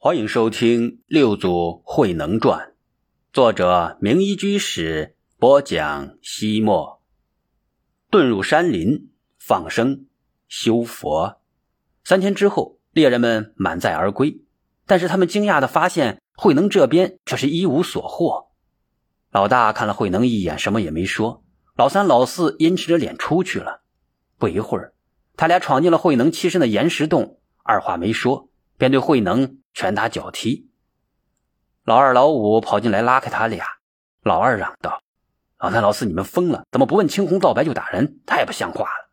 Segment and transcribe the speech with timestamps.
[0.00, 2.68] 欢迎收听《六祖慧能传》，
[3.32, 6.10] 作者名医居士播讲。
[6.22, 7.02] 西莫
[8.08, 10.06] 遁入山林，放生
[10.46, 11.40] 修佛。
[12.04, 14.40] 三天之后，猎人们满载而归，
[14.86, 18.52] 但是他们惊讶的发现，慧能这边却是一无所获。
[19.32, 21.42] 老大看了慧能一眼，什么也没说。
[21.74, 23.82] 老三、老四阴沉着脸出去了。
[24.38, 24.94] 不一会儿，
[25.36, 29.57] 他俩闯进了慧能栖身的岩石洞，二话没说，便对慧能。
[29.74, 30.70] 拳打脚踢，
[31.84, 33.66] 老二、老五跑进来拉开他俩。
[34.22, 35.00] 老二嚷道
[35.58, 36.64] ：“老三、老四，你们疯了？
[36.70, 38.20] 怎么不问青红皂白就打人？
[38.26, 39.10] 太不像话了！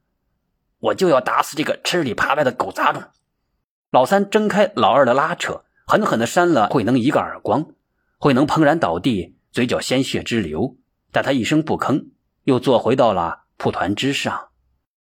[0.80, 3.04] 我就要打死这个吃里扒外的狗杂种！”
[3.92, 7.68] 老三挣开老二的拉扯，狠狠地扇了慧能一个耳光。
[8.18, 10.78] 慧能砰然倒地，嘴角鲜血直流，
[11.12, 12.10] 但他一声不吭，
[12.44, 14.50] 又坐回到了蒲团之上。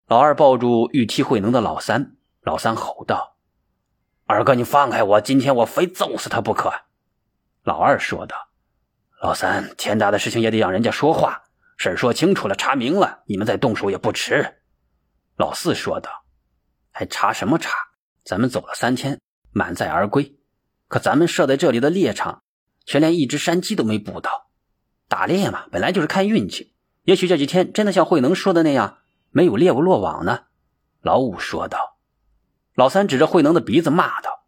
[0.08, 3.37] 老二抱住欲踢慧能的老三，老三吼道。
[4.30, 5.22] 二哥，你放开我！
[5.22, 6.70] 今天我非揍死他不可。”
[7.64, 8.36] 老二说道。
[9.24, 11.44] “老三，天大的事情也得让人家说话，
[11.78, 14.60] 事说清楚了，查明了，你们再动手也不迟。”
[15.38, 16.12] 老四说道。
[16.92, 17.72] “还查什么查？
[18.26, 20.36] 咱们走了三天，满载而归，
[20.90, 22.44] 可咱们设在这里的猎场，
[22.86, 24.50] 却连一只山鸡都没捕到。
[25.08, 28.98] 打猎嘛，本来就是看运气，也许这几天真的像慧能说的那样，
[29.32, 30.48] 没有猎物落网呢。”
[31.02, 31.87] 老五说道。
[32.78, 34.44] 老三指着慧能的鼻子骂道：“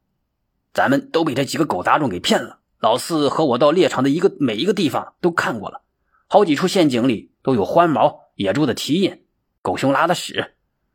[0.71, 2.59] 咱们都被这几个狗杂种给骗了。
[2.77, 5.81] 老四和我到猎场的一个每一个地方都看过了，
[6.27, 9.25] 好几处陷阱里都有獾毛、野猪的蹄印、
[9.63, 10.53] 狗熊拉的屎，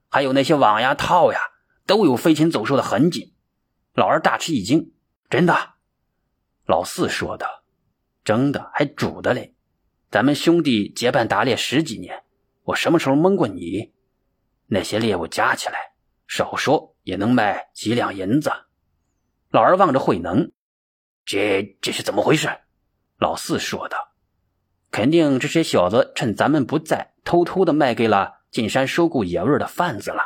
[0.09, 1.41] 还有那些网呀、套呀，
[1.87, 3.35] 都有飞禽走兽的痕迹。”
[3.95, 4.93] 老二大吃一惊
[5.29, 5.75] ：“真的？”
[6.67, 7.65] 老四说道
[8.23, 9.57] ：“蒸的，还煮的嘞。
[10.09, 12.23] 咱们兄弟结伴打猎十几年，
[12.63, 13.93] 我什么时候蒙过你？
[14.69, 15.94] 那些猎物加起来，
[16.35, 18.51] 少说。”也能卖几两银子。
[19.51, 20.53] 老二望着慧能，
[21.27, 22.49] 这这是怎么回事？
[23.19, 24.15] 老四说道
[24.91, 30.23] ：“肯定这些小子趁咱们不在，偷偷的卖给了进山收购野味的贩子了。”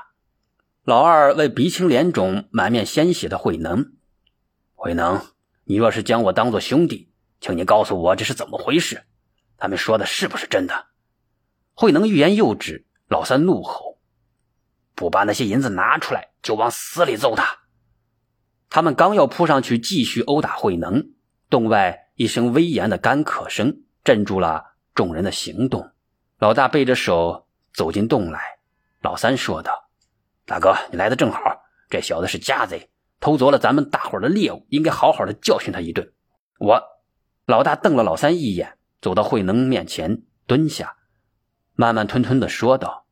[0.86, 3.94] 老二问鼻青脸肿、满面鲜血的慧能
[4.76, 5.20] ：“慧能，
[5.64, 9.02] 你若是将我当做兄弟，请你告诉我这是怎么回事？
[9.56, 10.86] 他们说的是不是真的？”
[11.74, 13.87] 慧能欲言又止，老三怒吼。
[14.98, 17.60] 不把那些银子拿出来，就往死里揍他！
[18.68, 21.12] 他们刚要扑上去继续殴打慧能，
[21.48, 25.92] 洞外一声威严的干咳声镇住了众人的行动。
[26.40, 28.58] 老大背着手走进洞来，
[29.00, 29.88] 老三说道
[30.44, 31.40] ：“大哥，你来的正好，
[31.88, 36.12] 这小子是家贼，偷走了咱们大伙的猎物，应该好好的教训他一顿。”
[36.58, 36.82] 我，
[37.46, 40.96] 老大瞪了老三一眼，走到慧能面前蹲下，
[41.74, 43.06] 慢慢吞吞的说道：“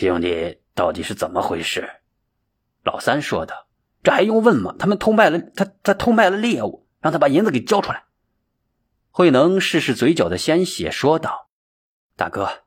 [0.00, 1.88] 兄弟。”到底是怎么回事？
[2.82, 3.66] 老三说的，
[4.02, 4.74] 这还用问吗？
[4.78, 8.04] 他们偷卖了他，他偷卖了猎物，让他把银子给交出来。
[9.10, 11.48] 慧能试试嘴角的鲜血，说道
[12.16, 12.64] ：“大哥，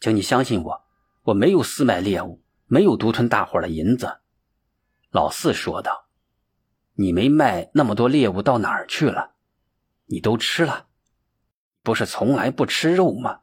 [0.00, 0.84] 请你相信我，
[1.24, 4.20] 我没有私卖猎物，没有独吞大伙的银子。”
[5.12, 6.08] 老四说道
[6.96, 9.32] ：“你没卖那么多猎物到哪儿去了？
[10.06, 10.86] 你都吃了？
[11.82, 13.40] 不是从来不吃肉吗？”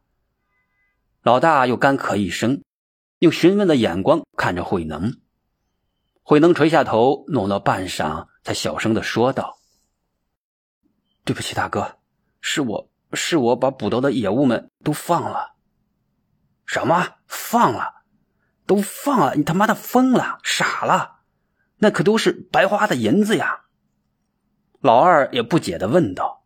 [1.22, 2.64] 老大又干咳一声。
[3.20, 5.12] 用询问的眼光看着慧能，
[6.22, 9.58] 慧能垂下头，诺诺半晌，才小声的说道
[11.26, 11.98] ：“对不起，大哥，
[12.42, 15.56] 是我是我把捕到的野物们都放了。
[16.68, 18.04] ”“什么放了？
[18.68, 19.34] 都放了？
[19.36, 21.22] 你他妈的疯了，傻了？
[21.80, 23.62] 那可都是白花的银子呀！”
[24.80, 26.46] 老二也不解的问道：“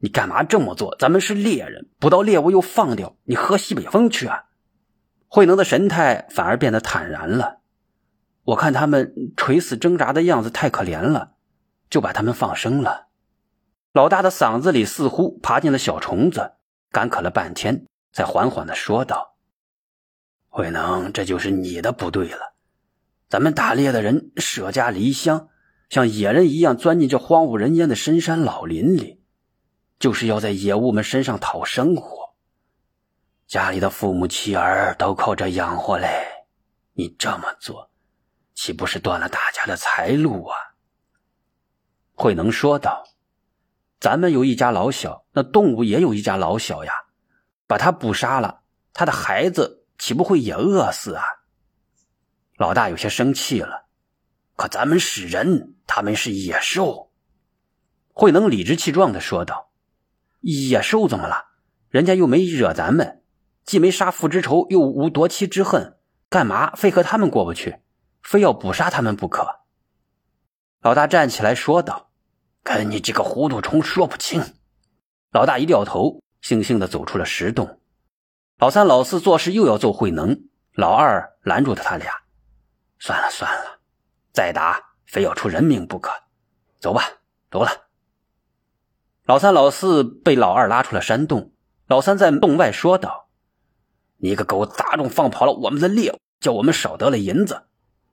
[0.00, 0.96] 你干嘛这么做？
[0.98, 4.44] 咱们是猎人，捕到猎物又放掉，你喝西北风去啊？”
[5.34, 7.60] 慧能的神态反而变得坦然了。
[8.44, 11.32] 我看他们垂死挣扎的样子太可怜了，
[11.88, 13.06] 就把他们放生了。
[13.94, 16.52] 老大的嗓子里似乎爬进了小虫子，
[16.90, 19.36] 干咳了半天，才缓缓的说道
[20.52, 22.52] ：“慧能，这就是你的不对了。
[23.30, 25.48] 咱们打猎的人舍家离乡，
[25.88, 29.22] 像野人一样钻进这荒无人烟的深山老林里，
[29.98, 32.21] 就是要在野物们身上讨生活。”
[33.52, 36.08] 家里的父母妻儿都靠这养活嘞，
[36.94, 37.90] 你这么做，
[38.54, 40.56] 岂不是断了大家的财路啊？
[42.14, 43.04] 慧能说道
[44.00, 46.94] ：“咱们有一家老小，那动物也有一家老小呀，
[47.66, 48.62] 把他捕杀了，
[48.94, 51.22] 他的孩子岂不会也饿死啊？”
[52.56, 53.84] 老大有些生气了，
[54.56, 57.12] 可咱们是人，他们是野兽。
[58.14, 59.70] 慧能理直气壮的说道
[60.40, 61.48] ：“野兽怎么了？
[61.90, 63.18] 人家又没惹咱们。”
[63.64, 65.96] 既没杀父之仇，又无夺妻之恨，
[66.28, 67.80] 干嘛非和他们过不去？
[68.22, 69.60] 非要捕杀他们不可？
[70.80, 72.10] 老大站起来说道
[72.62, 74.42] ：“跟你这个糊涂虫说不清。
[75.30, 77.80] 老大一掉头，悻悻地走出了石洞。
[78.58, 82.22] 老三、老四做事又要揍慧能，老二拦住了他俩
[82.98, 83.80] ：“算了算了，
[84.32, 86.12] 再打非要出人命不可。
[86.80, 87.02] 走吧，
[87.50, 87.70] 走了。”
[89.24, 91.52] 老三、老四被老二拉出了山洞。
[91.86, 93.21] 老三在洞外说道
[94.24, 97.64] ：“你个狗，杂种放跑了我们的猎物，叫我们少得了银子。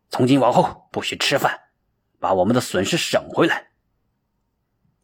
[0.10, 1.60] 从今往后不许吃饭，
[2.20, 3.68] 把我们的损失省回来。”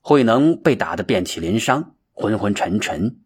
[0.01, 3.19] 慧能被打得遍体鳞伤，昏昏沉沉，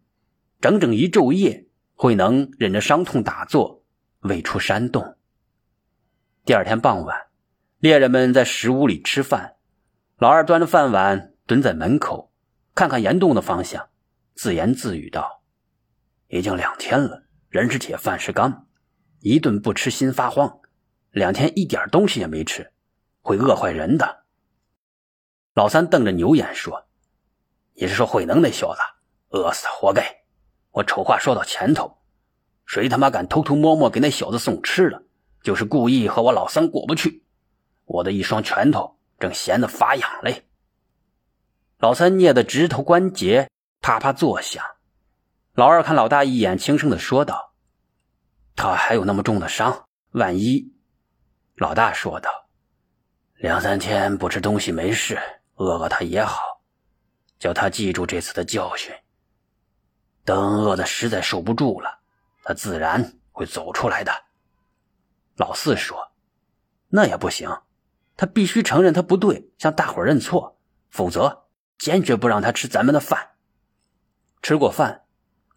[0.60, 3.82] 整整一昼夜，慧能忍着伤痛打坐，
[4.20, 5.16] 未出山洞。
[6.44, 7.28] 第二天傍晚，
[7.78, 9.56] 猎人们在石屋里吃饭，
[10.18, 12.30] 老二端着饭碗蹲在门口，
[12.74, 13.88] 看看岩洞的方向，
[14.34, 15.42] 自言自语道
[16.28, 18.68] ：“已经两天了，人是铁，饭是钢，
[19.18, 20.60] 一顿不吃心发慌，
[21.10, 22.72] 两天一点东西也没吃，
[23.22, 24.22] 会饿坏人的。”
[25.52, 26.86] 老三瞪着牛眼说
[27.74, 28.78] ：“你是说慧能那小子
[29.30, 30.22] 饿死活该？
[30.70, 31.98] 我丑话说到前头，
[32.66, 35.02] 谁他妈敢偷偷摸摸给那小子送吃的，
[35.42, 37.24] 就是故意和我老三过不去。
[37.84, 40.46] 我的一双拳头正闲得发痒嘞。”
[41.78, 43.50] 老三捏的指头关节
[43.80, 44.64] 啪啪作响。
[45.60, 47.52] 老二看老大一眼，轻声的说道
[48.56, 50.72] ：“他还有那么重的伤，万一……”
[51.56, 52.30] 老大说道
[53.36, 55.20] ：“两三天不吃东西没事。”
[55.56, 56.40] 饿饿他也好，
[57.38, 58.90] 叫他记住这次的教训。
[60.24, 61.98] 等饿的实在受不住了，
[62.42, 64.10] 他自然会走出来的。
[65.36, 66.12] 老四说
[66.88, 67.54] ：“那也不行，
[68.16, 70.58] 他必须承认他不对，向大伙认错，
[70.88, 71.48] 否则
[71.78, 73.32] 坚决不让他吃咱们的饭。”
[74.40, 75.04] 吃过饭，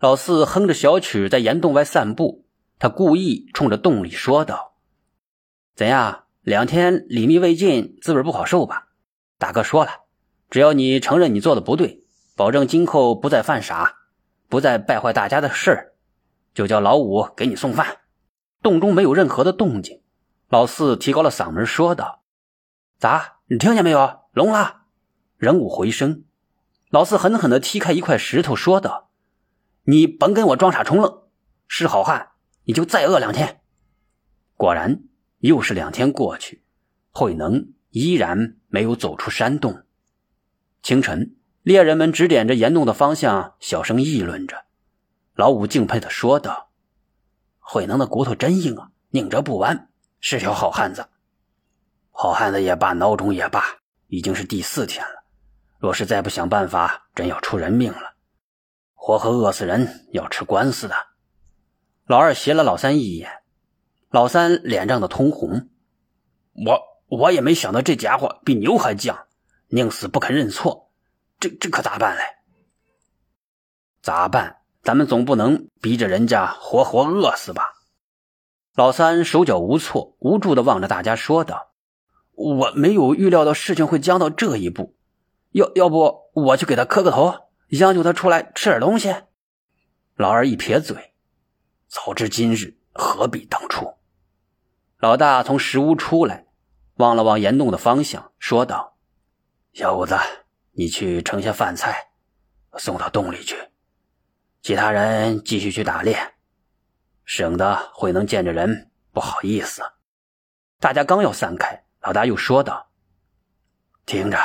[0.03, 2.45] 老四哼着小曲在岩洞外散步。
[2.77, 4.73] 他故意冲着洞里说道
[5.77, 6.25] ：“怎样？
[6.41, 8.89] 两天里密未尽，滋味不好受吧？”
[9.39, 10.01] 大哥说了，
[10.49, 12.03] 只要你承认你做的不对，
[12.35, 13.99] 保证今后不再犯傻，
[14.49, 15.93] 不再败坏大家的事儿，
[16.53, 17.99] 就叫老五给你送饭。
[18.61, 20.01] 洞中没有任何的动静，
[20.49, 22.23] 老四提高了嗓门说道
[22.99, 23.37] ：“咋？
[23.45, 24.23] 你听见没有？
[24.33, 24.81] 聋了？”
[25.39, 26.25] 仍无回声。
[26.89, 29.11] 老四狠狠地踢开一块石头，说道
[29.83, 31.23] ：“你甭跟我装傻充愣，
[31.67, 32.31] 是好汉
[32.63, 33.61] 你就再饿两天。”
[34.55, 35.03] 果然，
[35.39, 36.63] 又是两天过去，
[37.11, 37.73] 慧能。
[37.95, 39.83] 依然没有走出山洞。
[40.81, 44.65] 清晨，猎人们指点着岩洞的方向，小声议论着。
[45.35, 46.71] 老五敬佩的说道
[47.61, 49.89] ：“慧能的骨头真硬啊，拧着不弯，
[50.19, 51.07] 是条好汉子。
[52.09, 53.63] 好汉子也罢，孬种也罢，
[54.07, 55.23] 已经是第四天了。
[55.77, 58.12] 若是再不想办法，真要出人命了。
[59.05, 60.95] 活活饿死人，要吃官司的。”
[62.07, 63.29] 老二斜了老三一眼，
[64.09, 65.67] 老三脸涨得通红。
[66.65, 66.93] 我。
[67.09, 69.25] 我也没想到这家伙比牛还犟，
[69.67, 70.89] 宁死不肯认错，
[71.39, 72.23] 这这可咋办嘞？
[74.01, 74.61] 咋办？
[74.81, 77.73] 咱们总不能逼着人家活活饿死吧？
[78.73, 81.73] 老三手脚无措，无助的望着大家说道
[82.33, 84.95] ：“我没有预料到事情会僵到这一步，
[85.51, 87.35] 要要不我去给他磕个头，
[87.77, 89.15] 央求他出来吃点东西。”
[90.15, 91.13] 老二一撇嘴
[91.87, 93.95] ：“早知今日，何必当初？”
[94.99, 96.47] 老大从石屋出来。
[96.97, 98.99] 望了望岩洞的方向，说道
[99.73, 100.15] ：“小伙子，
[100.73, 102.11] 你去盛下饭菜，
[102.77, 103.57] 送到洞里去。
[104.61, 106.35] 其他人继续去打猎，
[107.25, 109.81] 省得会能见着人不好意思。”
[110.79, 112.91] 大家刚要散开，老大又说道
[114.05, 114.37] ：“听着，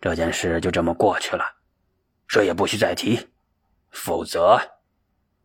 [0.00, 1.44] 这件事就这么过去了，
[2.34, 3.28] 这也不许再提，
[3.92, 4.58] 否则……”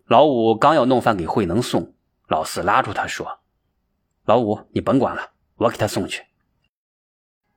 [0.10, 1.94] 老五刚要弄饭给慧能送，
[2.28, 3.42] 老四拉住他说
[4.26, 6.24] ：“老五，你甭管了，我给他送去。”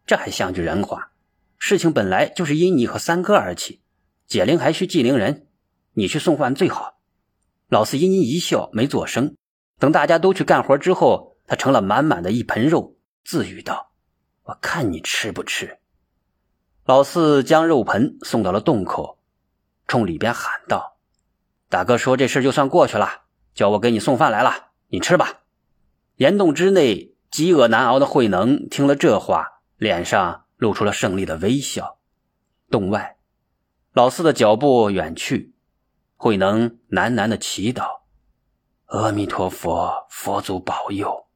[0.04, 1.12] 这还像句人话，
[1.56, 3.80] 事情本来就是因你和三哥而起，
[4.26, 5.46] 解铃还需系铃人，
[5.94, 6.98] 你去送饭最好。
[7.68, 9.34] 老四阴阴一笑，没作声。
[9.78, 13.92] 等大家都去干活之后，他盛了满满的一盆肉，自语道
[14.44, 15.78] ：“我看你吃不吃。”
[16.84, 19.20] 老四将肉盆送到了洞口，
[19.92, 20.96] 冲里边喊道
[21.68, 25.42] ：“大哥说这事就算过去了，叫我给你送饭来了，你吃吧。”
[26.16, 29.61] 岩洞之内，饥饿难熬的慧能听了这话。
[29.76, 31.99] 脸上露出了胜利的微笑。
[32.70, 33.18] 洞外，
[33.92, 35.54] 老四的脚步远去，
[36.16, 37.84] 慧能喃喃的祈祷
[38.87, 41.26] ：“阿弥陀佛，佛祖保佑。”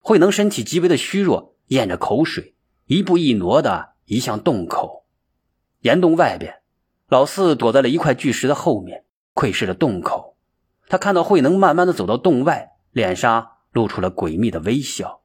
[0.00, 2.56] 慧能身体极为的虚弱，咽着口水，
[2.86, 5.04] 一步一挪的移向洞口。
[5.80, 6.61] 岩洞外边，
[7.12, 9.04] 老四躲在了一块巨石的后面，
[9.34, 10.38] 窥视着洞口。
[10.88, 15.20] 他看到慧能慢慢的走到洞外，脸上露出了诡秘的微笑。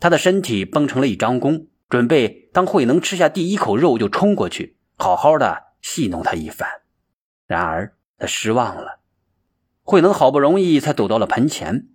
[0.00, 1.68] 他的身体绷成了一张弓。
[1.88, 6.68] 准备当慧能吃下第一口肉就冲过去，好好的戏弄他一番。
[7.46, 8.98] 然而他失望了。
[9.84, 11.86] 慧能好不容易才走到了盆前，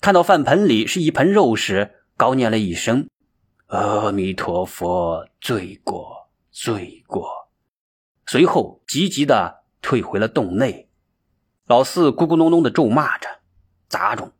[0.00, 3.08] 看到饭盆里是一盆肉时，高念了一声
[3.66, 7.28] ：“阿弥陀佛，罪过，罪过。”
[8.30, 10.90] 随后急急的退回了洞内。
[11.66, 13.26] 老四咕咕哝哝的咒骂着
[13.88, 14.32] ：“杂种，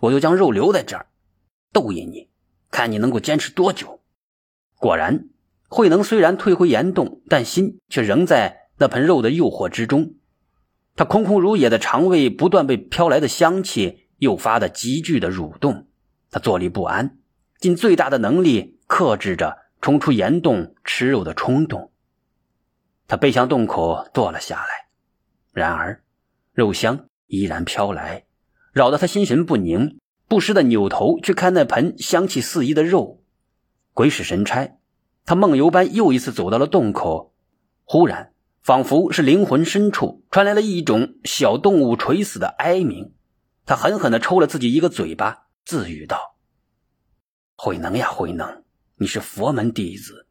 [0.00, 1.08] 我就将肉留在这儿，
[1.70, 2.30] 逗引你，
[2.70, 4.00] 看你能够坚持多久。”
[4.80, 5.28] 果然，
[5.68, 10.14] 慧能虽然退回岩洞，但心却仍在那盆肉的诱惑之中。
[10.96, 15.86] 他空空如也的肠胃不断被飘来的香气诱发的急剧的蠕动，
[16.30, 17.18] 他坐立不安，
[17.60, 21.92] 尽最大的能力克制着冲出岩洞吃肉的冲动。
[23.08, 24.86] 他背向洞口坐了下来，
[25.52, 26.04] 然而
[26.52, 28.26] 肉香依然飘来，
[28.72, 29.98] 扰得他心神不宁，
[30.28, 33.24] 不时的扭头去看那盆香气四溢的肉。
[33.92, 34.78] 鬼使神差，
[35.24, 37.34] 他梦游般又一次走到了洞口，
[37.82, 38.32] 忽然。
[38.60, 43.14] 仿佛是灵魂深处传来了一种小动物垂死的哀鸣，
[43.64, 46.36] 他狠狠地抽了自己一个嘴巴，自语道
[47.56, 48.64] ：“慧能呀，慧能，
[48.96, 50.26] 你是佛门弟子，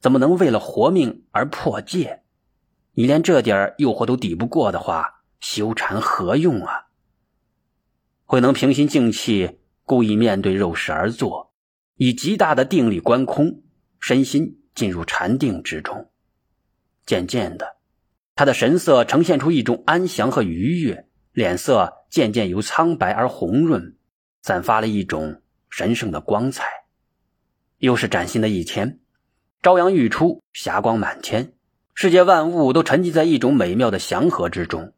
[0.00, 2.21] 怎么能为了活命而破戒？
[2.94, 6.88] 你连这点诱惑都抵不过的话，修禅何用啊？”
[8.24, 11.52] 慧能平心静气，故意面对肉食而坐，
[11.96, 13.62] 以极大的定力观空，
[14.00, 16.10] 身心进入禅定之中，
[17.04, 17.76] 渐渐的。
[18.34, 23.96] 他的神色呈现出一种安详和愉悦，脸色渐渐由苍白而红润，
[24.40, 26.64] 散发了一种神圣的光彩。
[27.76, 29.00] 又是崭新的一天，
[29.62, 31.52] 朝阳欲出，霞光满天，
[31.94, 34.92] 世界万物都沉浸在一种美妙的祥和之中。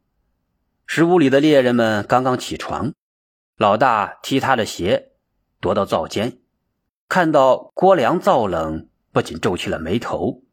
[0.87, 2.93] 石屋里的猎人们刚刚起床，
[3.57, 5.11] 老大踢他的鞋，
[5.61, 6.39] 踱到灶间，
[7.09, 10.43] 看到锅凉灶冷，不禁皱起了眉头。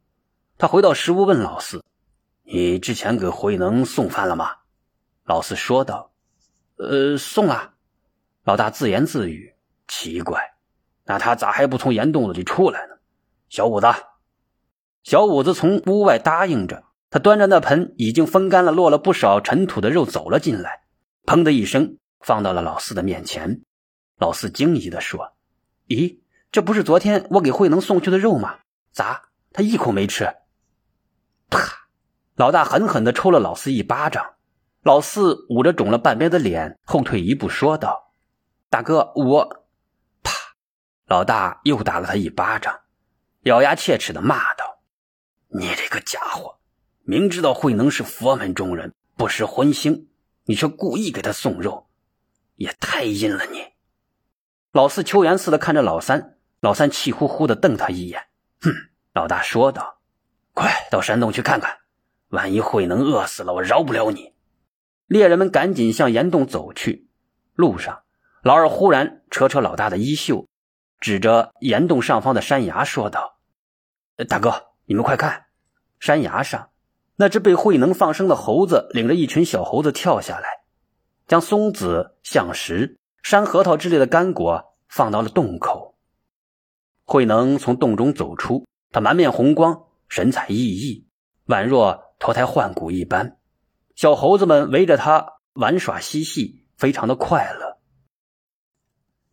[0.57, 1.83] 他回到石屋，问老四。
[2.43, 4.57] 你之前给慧能送饭了吗？
[5.23, 6.11] 老四说道
[6.77, 7.73] ：“呃，送了。”
[8.43, 9.55] 老大自言自语
[9.87, 10.55] ：“奇怪，
[11.05, 12.95] 那他咋还不从岩洞子里出来呢？”
[13.49, 13.87] 小五子，
[15.03, 20.83] 小五子从屋外答应着，他端着那盆已经风干了、落了不少尘土的肉走了进来，
[21.25, 23.61] 砰的一声放到了老四的面前。
[24.17, 25.33] 老四惊疑的说
[25.89, 26.19] ：“咦，
[26.51, 28.59] 这不是昨天我给慧能送去的肉吗？
[28.93, 30.33] 咋他一口没吃？”
[31.51, 31.59] 啪！
[32.35, 34.35] 老大狠狠地抽了老四一巴掌，
[34.81, 38.13] 老四捂着肿了半边的脸，后退一步说道
[38.71, 39.65] ：“大哥，我……”
[40.23, 40.31] 啪！
[41.07, 42.79] 老大又打了他一巴掌，
[43.43, 44.63] 咬牙切齿的骂道
[45.55, 46.57] ：“你这个家伙，
[47.03, 50.07] 明知道慧能是佛门中人，不识荤腥，
[50.45, 51.87] 你却故意给他送肉，
[52.55, 53.63] 也太阴了你！”
[54.73, 58.25] 老四秋颜似的看着老三，老三气呼呼的瞪他一眼，
[58.61, 58.71] 哼！
[59.13, 59.99] 老大说道
[60.53, 61.77] ：“快到山洞去看看。”
[62.29, 64.33] 万一慧能饿死了，我饶不了你！
[65.05, 67.07] 猎人们赶紧向岩洞走去。
[67.53, 68.01] 路上，
[68.41, 70.47] 老二忽然扯扯老大的衣袖，
[70.99, 73.37] 指着岩洞上方的山崖说道
[74.27, 75.45] ：“大哥，你们快看，
[75.99, 76.69] 山崖上
[77.15, 80.47] 那只被慧能放生的猴子，领着一群小猴子跳下来，
[81.27, 85.97] 将松子、橡实、山核桃之类的干果放到了洞口。
[87.05, 91.05] 慧能从洞中走出，他满面红光，神采奕奕，
[91.47, 92.01] 宛若……
[92.19, 93.37] 脱胎换骨一般，
[93.95, 97.79] 小猴子们围着他玩耍嬉戏，非常的快乐。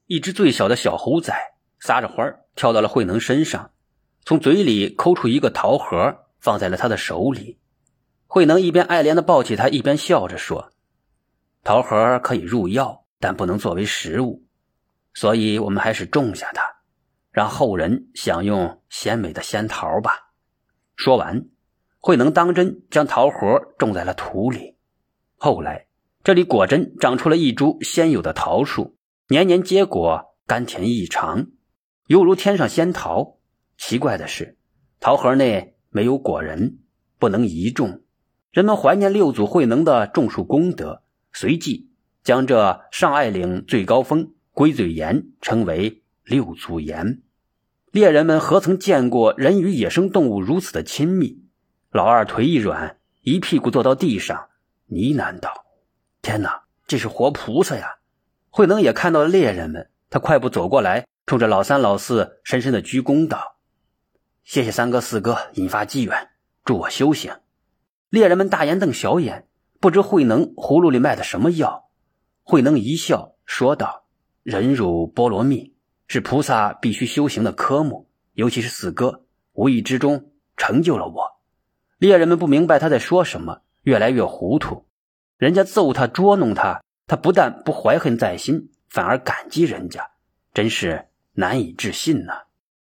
[0.07, 3.71] 一只最小的小猴崽撒着欢跳到了慧能身上，
[4.25, 7.59] 从嘴里抠出一个桃核，放在了他的手里。
[8.27, 10.71] 慧能一边爱怜的抱起他，一边笑着说
[11.65, 14.45] ：“桃核可以入药，但不能作为食物，
[15.15, 16.62] 所以我们还是种下它，
[17.33, 20.31] 让后人享用鲜美的仙桃吧。”
[20.97, 21.47] 说完。
[22.03, 24.75] 慧能当真将桃核种在了土里，
[25.37, 25.87] 后来
[26.25, 28.97] 这里果真长出了一株鲜有的桃树，
[29.29, 31.49] 年年结果，甘甜异常，
[32.07, 33.39] 犹如天上仙桃。
[33.81, 34.59] 奇怪的是，
[35.01, 36.79] 桃核内没有果仁，
[37.19, 38.03] 不能移种。
[38.53, 41.91] 人们怀念六祖慧能的种树功德，随即
[42.23, 47.23] 将这上爱岭最高峰龟嘴岩称为六祖岩。
[47.91, 51.43] 猎人们何曾见过人与野生动物如此的亲密？
[51.91, 54.51] 老二腿一软，一屁股坐到地上，
[54.89, 55.51] 呢喃道
[56.21, 57.97] ：“天哪，这是活菩萨呀！”
[58.51, 63.57] 慧能也看到了猎人们，他快步走过来，冲着老三、老四深深的鞠躬道
[64.50, 66.28] ：“谢谢三哥、四哥引发机缘，
[66.64, 67.33] 助我修行。”
[68.11, 69.47] 猎人们大眼瞪小眼，
[69.78, 71.88] 不知慧能葫芦里卖的什么药。
[72.42, 74.07] 慧能一笑说道
[74.42, 75.76] ：“忍辱波罗蜜
[76.09, 81.38] 是菩萨必须修行的科目，尤其是四哥，无意之中成就了我。
[81.99, 84.85] 猎人们不明白他在说什么，越来越糊涂。
[85.37, 90.11] 人家揍他、捉弄他，他不但不怀恨在心，反而感激人家，
[90.52, 92.50] 真是难以置信呐。